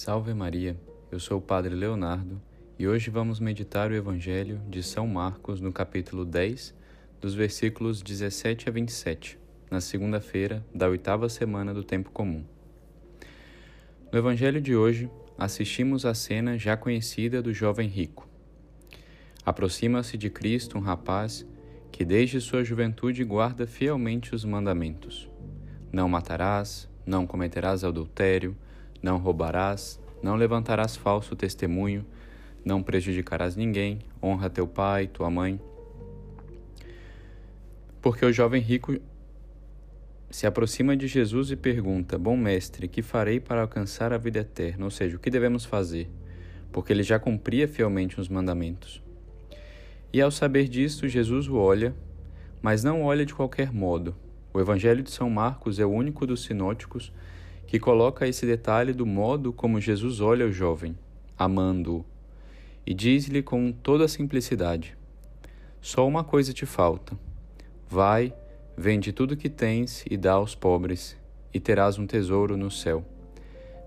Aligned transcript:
Salve 0.00 0.32
Maria, 0.32 0.76
eu 1.10 1.18
sou 1.18 1.38
o 1.38 1.42
Padre 1.42 1.74
Leonardo 1.74 2.40
e 2.78 2.86
hoje 2.86 3.10
vamos 3.10 3.40
meditar 3.40 3.90
o 3.90 3.94
Evangelho 3.96 4.60
de 4.70 4.80
São 4.80 5.08
Marcos 5.08 5.60
no 5.60 5.72
capítulo 5.72 6.24
10, 6.24 6.72
dos 7.20 7.34
versículos 7.34 8.00
17 8.00 8.68
a 8.68 8.72
27, 8.72 9.36
na 9.68 9.80
segunda-feira 9.80 10.64
da 10.72 10.88
oitava 10.88 11.28
semana 11.28 11.74
do 11.74 11.82
Tempo 11.82 12.12
Comum. 12.12 12.44
No 14.12 14.20
Evangelho 14.20 14.60
de 14.60 14.76
hoje, 14.76 15.10
assistimos 15.36 16.06
à 16.06 16.14
cena 16.14 16.56
já 16.56 16.76
conhecida 16.76 17.42
do 17.42 17.52
jovem 17.52 17.88
rico. 17.88 18.28
Aproxima-se 19.44 20.16
de 20.16 20.30
Cristo 20.30 20.78
um 20.78 20.80
rapaz 20.80 21.44
que 21.90 22.04
desde 22.04 22.40
sua 22.40 22.62
juventude 22.62 23.24
guarda 23.24 23.66
fielmente 23.66 24.32
os 24.32 24.44
mandamentos. 24.44 25.28
Não 25.90 26.08
matarás, 26.08 26.88
não 27.04 27.26
cometerás 27.26 27.82
adultério, 27.82 28.56
não 29.02 29.18
roubarás, 29.18 30.00
não 30.22 30.34
levantarás 30.34 30.96
falso 30.96 31.36
testemunho, 31.36 32.04
não 32.64 32.82
prejudicarás 32.82 33.56
ninguém, 33.56 34.00
honra 34.22 34.50
teu 34.50 34.66
pai, 34.66 35.06
tua 35.06 35.30
mãe. 35.30 35.60
Porque 38.00 38.24
o 38.24 38.32
jovem 38.32 38.60
rico 38.60 38.98
se 40.30 40.46
aproxima 40.46 40.96
de 40.96 41.06
Jesus 41.06 41.50
e 41.50 41.56
pergunta: 41.56 42.18
Bom 42.18 42.36
mestre, 42.36 42.88
que 42.88 43.02
farei 43.02 43.40
para 43.40 43.62
alcançar 43.62 44.12
a 44.12 44.18
vida 44.18 44.40
eterna? 44.40 44.84
Ou 44.84 44.90
seja, 44.90 45.16
o 45.16 45.20
que 45.20 45.30
devemos 45.30 45.64
fazer? 45.64 46.08
Porque 46.70 46.92
ele 46.92 47.02
já 47.02 47.18
cumpria 47.18 47.66
fielmente 47.66 48.20
os 48.20 48.28
mandamentos. 48.28 49.02
E 50.12 50.20
ao 50.20 50.30
saber 50.30 50.68
disto, 50.68 51.08
Jesus 51.08 51.48
o 51.48 51.56
olha, 51.56 51.94
mas 52.62 52.82
não 52.82 53.02
olha 53.02 53.24
de 53.24 53.34
qualquer 53.34 53.72
modo. 53.72 54.14
O 54.52 54.60
Evangelho 54.60 55.02
de 55.02 55.10
São 55.10 55.28
Marcos 55.28 55.78
é 55.78 55.86
o 55.86 55.90
único 55.90 56.26
dos 56.26 56.44
sinóticos 56.44 57.12
que 57.68 57.78
coloca 57.78 58.26
esse 58.26 58.46
detalhe 58.46 58.94
do 58.94 59.04
modo 59.04 59.52
como 59.52 59.78
Jesus 59.78 60.22
olha 60.22 60.46
o 60.46 60.50
jovem, 60.50 60.96
amando-o, 61.36 62.02
e 62.86 62.94
diz-lhe 62.94 63.42
com 63.42 63.70
toda 63.70 64.06
a 64.06 64.08
simplicidade: 64.08 64.96
Só 65.78 66.08
uma 66.08 66.24
coisa 66.24 66.54
te 66.54 66.64
falta. 66.64 67.16
Vai, 67.86 68.32
vende 68.74 69.12
tudo 69.12 69.36
que 69.36 69.50
tens 69.50 70.02
e 70.10 70.16
dá 70.16 70.32
aos 70.32 70.54
pobres, 70.54 71.14
e 71.52 71.60
terás 71.60 71.98
um 71.98 72.06
tesouro 72.06 72.56
no 72.56 72.70
céu. 72.70 73.04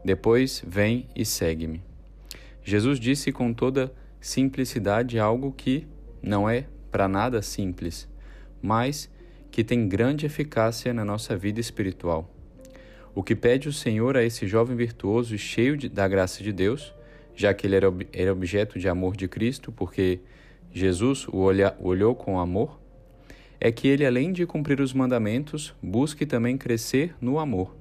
Depois 0.05 0.63
vem 0.66 1.07
e 1.16 1.25
segue-me. 1.25 1.81
Jesus 2.63 2.99
disse 2.99 3.31
com 3.31 3.51
toda 3.51 3.91
simplicidade 4.19 5.17
algo 5.17 5.51
que 5.51 5.88
não 6.21 6.47
é 6.47 6.67
para 6.91 7.07
nada 7.07 7.41
simples, 7.41 8.07
mas 8.61 9.09
que 9.49 9.63
tem 9.63 9.88
grande 9.88 10.27
eficácia 10.27 10.93
na 10.93 11.03
nossa 11.03 11.35
vida 11.35 11.59
espiritual. 11.59 12.29
O 13.13 13.21
que 13.21 13.35
pede 13.35 13.67
o 13.67 13.73
Senhor 13.73 14.15
a 14.15 14.23
esse 14.23 14.47
jovem 14.47 14.75
virtuoso 14.75 15.35
e 15.35 15.37
cheio 15.37 15.75
de, 15.75 15.89
da 15.89 16.07
graça 16.07 16.43
de 16.43 16.53
Deus, 16.53 16.93
já 17.35 17.53
que 17.53 17.67
ele 17.67 17.75
era, 17.75 17.93
era 18.13 18.31
objeto 18.31 18.79
de 18.79 18.87
amor 18.87 19.15
de 19.15 19.27
Cristo, 19.27 19.71
porque 19.71 20.19
Jesus 20.71 21.27
o, 21.27 21.37
olha, 21.37 21.75
olhou 21.79 22.15
com 22.15 22.39
amor, 22.39 22.79
é 23.59 23.71
que 23.71 23.87
ele, 23.87 24.05
além 24.05 24.31
de 24.31 24.45
cumprir 24.45 24.79
os 24.79 24.93
mandamentos, 24.93 25.73
busque 25.83 26.25
também 26.25 26.57
crescer 26.57 27.13
no 27.21 27.37
amor. 27.37 27.75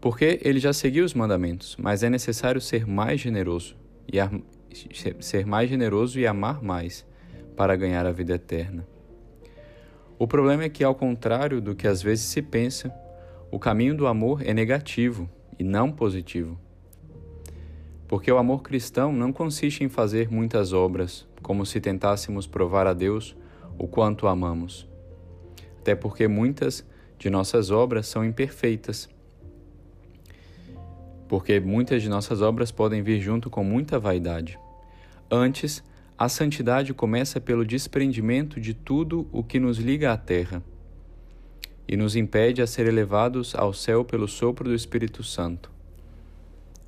Porque 0.00 0.38
ele 0.42 0.60
já 0.60 0.72
seguiu 0.72 1.04
os 1.04 1.14
mandamentos, 1.14 1.76
mas 1.78 2.02
é 2.02 2.10
necessário 2.10 2.60
ser 2.60 2.86
mais 2.86 3.20
generoso 3.20 3.76
e 4.12 4.18
ser 5.20 5.46
mais 5.46 5.70
generoso 5.70 6.18
e 6.18 6.26
amar 6.26 6.62
mais 6.62 7.06
para 7.56 7.76
ganhar 7.76 8.04
a 8.04 8.12
vida 8.12 8.34
eterna. 8.34 8.86
O 10.18 10.26
problema 10.26 10.64
é 10.64 10.68
que, 10.68 10.84
ao 10.84 10.94
contrário 10.94 11.60
do 11.60 11.74
que 11.74 11.86
às 11.86 12.02
vezes 12.02 12.24
se 12.26 12.40
pensa, 12.42 12.92
o 13.52 13.58
caminho 13.58 13.94
do 13.94 14.06
amor 14.06 14.40
é 14.46 14.54
negativo 14.54 15.28
e 15.58 15.62
não 15.62 15.92
positivo. 15.92 16.58
Porque 18.08 18.32
o 18.32 18.38
amor 18.38 18.62
cristão 18.62 19.12
não 19.12 19.30
consiste 19.30 19.84
em 19.84 19.90
fazer 19.90 20.30
muitas 20.30 20.72
obras, 20.72 21.28
como 21.42 21.66
se 21.66 21.78
tentássemos 21.78 22.46
provar 22.46 22.86
a 22.86 22.94
Deus 22.94 23.36
o 23.78 23.86
quanto 23.86 24.26
amamos. 24.26 24.88
Até 25.78 25.94
porque 25.94 26.26
muitas 26.26 26.82
de 27.18 27.28
nossas 27.28 27.70
obras 27.70 28.06
são 28.06 28.24
imperfeitas. 28.24 29.06
Porque 31.28 31.60
muitas 31.60 32.00
de 32.00 32.08
nossas 32.08 32.40
obras 32.40 32.72
podem 32.72 33.02
vir 33.02 33.20
junto 33.20 33.50
com 33.50 33.62
muita 33.62 33.98
vaidade. 33.98 34.58
Antes, 35.30 35.84
a 36.16 36.26
santidade 36.26 36.94
começa 36.94 37.38
pelo 37.38 37.66
desprendimento 37.66 38.58
de 38.58 38.72
tudo 38.72 39.28
o 39.30 39.44
que 39.44 39.60
nos 39.60 39.76
liga 39.76 40.10
à 40.10 40.16
terra 40.16 40.62
e 41.92 41.96
nos 41.96 42.16
impede 42.16 42.62
a 42.62 42.66
ser 42.66 42.86
elevados 42.86 43.54
ao 43.54 43.74
céu 43.74 44.02
pelo 44.02 44.26
sopro 44.26 44.66
do 44.66 44.74
Espírito 44.74 45.22
Santo. 45.22 45.70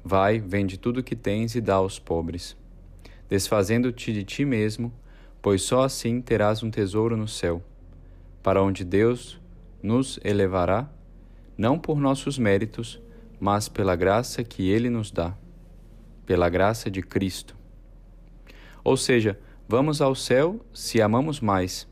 Vai, 0.02 0.40
vende 0.40 0.78
tudo 0.78 1.00
o 1.00 1.02
que 1.02 1.14
tens 1.14 1.54
e 1.54 1.60
dá 1.60 1.74
aos 1.74 1.98
pobres, 1.98 2.56
desfazendo-te 3.28 4.14
de 4.14 4.24
ti 4.24 4.46
mesmo, 4.46 4.90
pois 5.42 5.60
só 5.60 5.82
assim 5.82 6.22
terás 6.22 6.62
um 6.62 6.70
tesouro 6.70 7.18
no 7.18 7.28
céu, 7.28 7.62
para 8.42 8.62
onde 8.62 8.82
Deus 8.82 9.38
nos 9.82 10.18
elevará, 10.24 10.88
não 11.54 11.78
por 11.78 12.00
nossos 12.00 12.38
méritos, 12.38 12.98
mas 13.38 13.68
pela 13.68 13.94
graça 13.94 14.42
que 14.42 14.70
Ele 14.70 14.88
nos 14.88 15.10
dá, 15.10 15.36
pela 16.24 16.48
graça 16.48 16.90
de 16.90 17.02
Cristo. 17.02 17.54
Ou 18.82 18.96
seja, 18.96 19.38
vamos 19.68 20.00
ao 20.00 20.14
céu 20.14 20.64
se 20.72 21.02
amamos 21.02 21.42
mais 21.42 21.86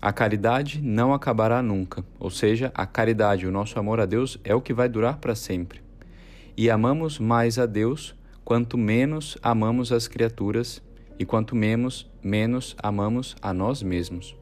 a 0.00 0.12
caridade 0.12 0.80
não 0.82 1.14
acabará 1.14 1.62
nunca, 1.62 2.04
ou 2.18 2.30
seja, 2.30 2.70
a 2.74 2.86
caridade, 2.86 3.46
o 3.46 3.50
nosso 3.50 3.78
amor 3.78 4.00
a 4.00 4.06
Deus 4.06 4.38
é 4.44 4.54
o 4.54 4.60
que 4.60 4.74
vai 4.74 4.88
durar 4.88 5.16
para 5.16 5.34
sempre. 5.34 5.80
E 6.56 6.68
amamos 6.68 7.18
mais 7.18 7.58
a 7.58 7.66
Deus 7.66 8.14
quanto 8.44 8.76
menos 8.76 9.38
amamos 9.42 9.90
as 9.92 10.06
criaturas 10.06 10.82
e 11.18 11.24
quanto 11.24 11.56
menos, 11.56 12.06
menos 12.22 12.76
amamos 12.82 13.34
a 13.40 13.54
nós 13.54 13.82
mesmos. 13.82 14.36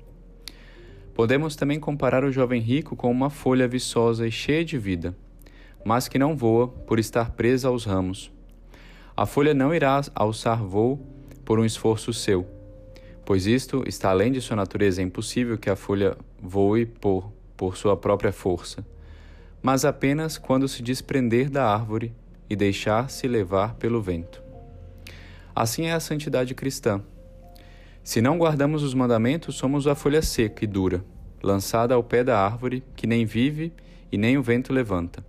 Podemos 1.14 1.54
também 1.54 1.78
comparar 1.78 2.24
o 2.24 2.32
jovem 2.32 2.60
rico 2.60 2.96
com 2.96 3.10
uma 3.10 3.30
folha 3.30 3.68
viçosa 3.68 4.26
e 4.26 4.32
cheia 4.32 4.64
de 4.64 4.78
vida, 4.78 5.14
mas 5.84 6.08
que 6.08 6.18
não 6.18 6.36
voa 6.36 6.68
por 6.68 6.98
estar 6.98 7.30
presa 7.30 7.68
aos 7.68 7.84
ramos. 7.84 8.32
A 9.16 9.26
folha 9.26 9.54
não 9.54 9.74
irá 9.74 10.00
alçar 10.14 10.62
voo 10.64 10.98
por 11.44 11.60
um 11.60 11.64
esforço 11.64 12.12
seu 12.12 12.61
pois 13.24 13.46
isto 13.46 13.84
está 13.86 14.10
além 14.10 14.32
de 14.32 14.40
sua 14.40 14.56
natureza, 14.56 15.00
é 15.00 15.04
impossível 15.04 15.56
que 15.56 15.70
a 15.70 15.76
folha 15.76 16.16
voe 16.40 16.86
por, 16.86 17.32
por 17.56 17.76
sua 17.76 17.96
própria 17.96 18.32
força, 18.32 18.84
mas 19.62 19.84
apenas 19.84 20.38
quando 20.38 20.66
se 20.66 20.82
desprender 20.82 21.48
da 21.48 21.64
árvore 21.64 22.12
e 22.50 22.56
deixar-se 22.56 23.28
levar 23.28 23.74
pelo 23.74 24.02
vento. 24.02 24.42
Assim 25.54 25.86
é 25.86 25.92
a 25.92 26.00
santidade 26.00 26.54
cristã. 26.54 27.02
Se 28.02 28.20
não 28.20 28.36
guardamos 28.38 28.82
os 28.82 28.94
mandamentos, 28.94 29.54
somos 29.54 29.86
a 29.86 29.94
folha 29.94 30.22
seca 30.22 30.64
e 30.64 30.66
dura, 30.66 31.04
lançada 31.42 31.94
ao 31.94 32.02
pé 32.02 32.24
da 32.24 32.38
árvore, 32.38 32.82
que 32.96 33.06
nem 33.06 33.24
vive 33.24 33.72
e 34.10 34.18
nem 34.18 34.36
o 34.36 34.42
vento 34.42 34.72
levanta. 34.72 35.24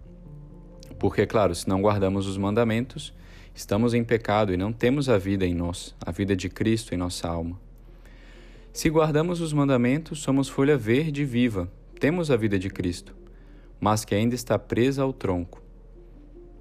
Porque, 0.98 1.26
claro, 1.28 1.54
se 1.54 1.68
não 1.68 1.82
guardamos 1.82 2.26
os 2.26 2.38
mandamentos, 2.38 3.14
estamos 3.54 3.94
em 3.94 4.04
pecado 4.04 4.54
e 4.54 4.58
não 4.58 4.74
temos 4.74 5.10
a 5.10 5.18
vida 5.18 5.46
em 5.46 5.54
nós, 5.54 5.94
a 6.04 6.12
vida 6.12 6.36
de 6.36 6.50
Cristo 6.50 6.96
em 6.96 6.98
nossa 6.98 7.28
alma. 7.28 7.60
Se 8.74 8.90
guardamos 8.90 9.40
os 9.40 9.54
mandamentos, 9.54 10.24
somos 10.24 10.50
folha 10.50 10.76
verde 10.76 11.24
viva, 11.24 11.72
temos 12.00 12.32
a 12.32 12.36
vida 12.36 12.58
de 12.58 12.72
Cristo, 12.72 13.16
mas 13.80 14.04
que 14.04 14.16
ainda 14.16 14.34
está 14.34 14.58
presa 14.58 15.04
ao 15.04 15.14
tronco. 15.14 15.62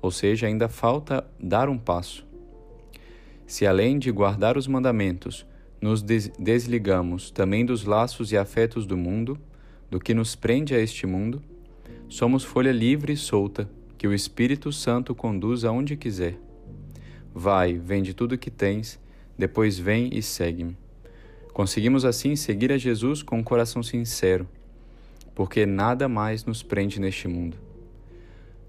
Ou 0.03 0.11
seja, 0.11 0.47
ainda 0.47 0.69
falta 0.69 1.27
dar 1.41 1.71
um 1.71 1.79
passo. 1.79 2.27
Se 3.47 3.67
além 3.67 3.99
de 3.99 4.13
guardar 4.13 4.59
os 4.59 4.67
mandamentos, 4.67 5.47
nos 5.81 6.03
desligamos 6.03 7.31
também 7.31 7.65
dos 7.65 7.87
laços 7.87 8.31
e 8.31 8.37
afetos 8.37 8.85
do 8.85 8.97
mundo, 8.97 9.39
do 9.91 9.99
que 9.99 10.13
nos 10.13 10.37
prende 10.37 10.75
a 10.75 10.79
este 10.79 11.07
mundo, 11.07 11.43
somos 12.11 12.45
folha 12.45 12.73
livre 12.73 13.15
e 13.15 13.17
solta, 13.17 13.71
que 13.97 14.07
o 14.07 14.13
Espírito 14.13 14.71
Santo 14.71 15.15
conduz 15.15 15.65
aonde 15.65 15.97
quiser. 15.97 16.39
Vai, 17.35 17.73
vende 17.79 18.13
tudo 18.13 18.37
que 18.37 18.51
tens, 18.51 19.01
depois 19.39 19.79
vem 19.79 20.11
e 20.13 20.21
segue-me. 20.21 20.82
Conseguimos 21.53 22.05
assim 22.05 22.35
seguir 22.35 22.73
a 22.73 22.79
Jesus 22.79 23.23
com 23.23 23.39
um 23.39 23.43
coração 23.43 23.83
sincero, 23.83 24.49
porque 25.35 25.67
nada 25.67 26.09
mais 26.09 26.45
nos 26.47 26.63
prende 26.63 26.99
neste 26.99 27.29
mundo. 27.29 27.59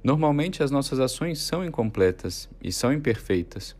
Normalmente 0.03 0.61
as 0.61 0.69
nossas 0.69 0.99
ações 0.99 1.39
são 1.39 1.63
incompletas 1.63 2.49
e 2.61 2.73
são 2.73 2.91
imperfeitas, 2.91 3.73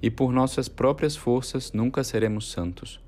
e 0.00 0.10
por 0.10 0.32
nossas 0.32 0.66
próprias 0.66 1.14
forças 1.14 1.72
nunca 1.72 2.02
seremos 2.02 2.50
santos. 2.50 2.98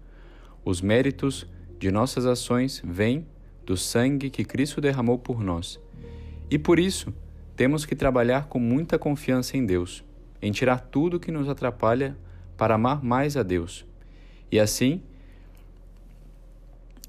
Os 0.62 0.82
méritos 0.82 1.46
de 1.78 1.90
nossas 1.90 2.26
ações 2.26 2.82
vêm 2.84 3.26
do 3.64 3.78
sangue 3.78 4.28
que 4.28 4.44
Cristo 4.44 4.78
derramou 4.78 5.18
por 5.18 5.42
nós. 5.42 5.80
E 6.50 6.58
por 6.58 6.78
isso, 6.78 7.14
temos 7.56 7.86
que 7.86 7.96
trabalhar 7.96 8.46
com 8.46 8.58
muita 8.58 8.98
confiança 8.98 9.56
em 9.56 9.64
Deus, 9.64 10.04
em 10.42 10.52
tirar 10.52 10.80
tudo 10.80 11.18
que 11.18 11.32
nos 11.32 11.48
atrapalha 11.48 12.14
para 12.58 12.74
amar 12.74 13.02
mais 13.02 13.38
a 13.38 13.42
Deus. 13.42 13.86
E 14.52 14.60
assim, 14.60 15.00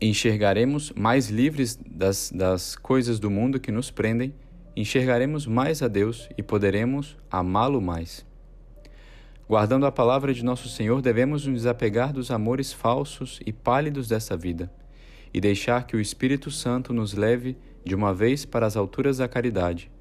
enxergaremos 0.02 0.92
mais 0.92 1.30
livres 1.30 1.80
das, 1.86 2.32
das 2.34 2.76
coisas 2.76 3.20
do 3.20 3.30
mundo 3.30 3.60
que 3.60 3.72
nos 3.72 3.90
prendem 3.92 4.34
enxergaremos 4.76 5.48
mais 5.48 5.82
a 5.82 5.88
Deus 5.88 6.28
e 6.38 6.44
poderemos 6.44 7.18
amá-lo 7.32 7.82
mais. 7.82 8.26
Guardando 9.48 9.86
a 9.86 9.92
palavra 9.92 10.34
de 10.34 10.44
nosso 10.44 10.68
Senhor, 10.68 11.02
devemos 11.02 11.46
nos 11.46 11.60
desapegar 11.60 12.12
dos 12.12 12.30
amores 12.30 12.74
falsos 12.74 13.40
e 13.46 13.54
pálidos 13.54 14.08
dessa 14.08 14.36
vida 14.36 14.72
e 15.34 15.40
deixar 15.40 15.86
que 15.86 15.96
o 15.96 16.02
Espírito 16.02 16.52
Santo 16.52 16.94
nos 16.94 17.14
leve 17.14 17.58
de 17.86 17.96
uma 17.96 18.14
vez 18.14 18.44
para 18.44 18.66
as 18.66 18.76
alturas 18.76 19.18
da 19.18 19.28
caridade, 19.28 19.92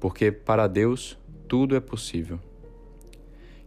porque 0.00 0.30
para 0.32 0.66
Deus 0.66 1.16
tudo 1.46 1.76
é 1.76 1.80
possível. 1.80 2.38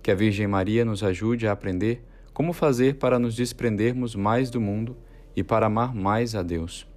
Que 0.04 0.12
a 0.12 0.16
Virgem 0.16 0.48
Maria 0.48 0.84
nos 0.84 1.04
ajude 1.04 1.48
a 1.48 1.54
aprender 1.54 2.04
como 2.34 2.54
fazer 2.54 2.96
para 2.96 3.18
nos 3.18 3.36
desprendermos 3.36 4.16
mais 4.16 4.50
do 4.50 4.60
mundo 4.60 4.98
e 5.36 5.44
para 5.44 5.68
amar 5.68 5.94
mais 5.94 6.36
a 6.36 6.42
Deus. 6.42 6.88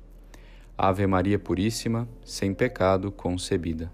Ave 0.76 1.06
Maria 1.06 1.38
Puríssima, 1.38 2.08
sem 2.24 2.52
pecado 2.52 3.12
concebida. 3.12 3.92